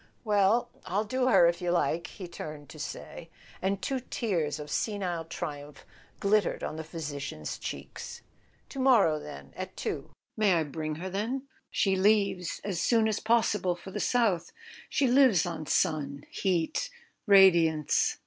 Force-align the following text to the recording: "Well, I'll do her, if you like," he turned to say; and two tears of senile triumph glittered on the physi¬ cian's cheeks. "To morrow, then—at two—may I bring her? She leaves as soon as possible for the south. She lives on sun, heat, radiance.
"Well, 0.23 0.71
I'll 0.87 1.03
do 1.03 1.27
her, 1.27 1.45
if 1.45 1.61
you 1.61 1.69
like," 1.69 2.07
he 2.07 2.27
turned 2.27 2.69
to 2.69 2.79
say; 2.79 3.29
and 3.61 3.83
two 3.83 3.99
tears 3.99 4.57
of 4.57 4.71
senile 4.71 5.25
triumph 5.25 5.85
glittered 6.19 6.63
on 6.63 6.75
the 6.75 6.83
physi¬ 6.83 7.21
cian's 7.21 7.59
cheeks. 7.59 8.23
"To 8.69 8.79
morrow, 8.79 9.19
then—at 9.19 9.77
two—may 9.77 10.55
I 10.55 10.63
bring 10.63 10.95
her? 10.95 11.41
She 11.69 11.95
leaves 11.95 12.59
as 12.63 12.81
soon 12.81 13.07
as 13.07 13.19
possible 13.19 13.75
for 13.75 13.91
the 13.91 13.99
south. 13.99 14.51
She 14.89 15.05
lives 15.05 15.45
on 15.45 15.67
sun, 15.67 16.25
heat, 16.31 16.89
radiance. 17.27 18.17